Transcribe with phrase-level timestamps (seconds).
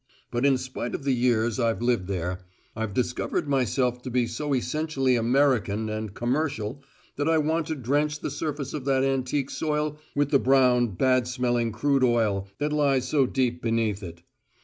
[0.31, 2.39] But in spite of the years I've lived there,
[2.75, 6.83] I've discovered myself to be so essentially American and commercial
[7.17, 11.27] that I want to drench the surface of that antique soil with the brown, bad
[11.27, 14.23] smelling crude oil that lies so deep beneath it.